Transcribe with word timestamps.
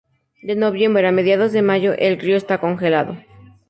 De 0.41 0.55
noviembre 0.55 1.07
a 1.07 1.11
mediados 1.11 1.51
de 1.51 1.61
mayo, 1.61 1.93
el 1.95 2.17
río 2.17 2.35
está 2.35 2.59
congelado. 2.59 3.17